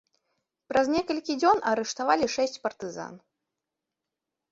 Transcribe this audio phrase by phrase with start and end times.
[0.71, 3.13] Праз некалькі дзён арыштавалі шэсць партызан.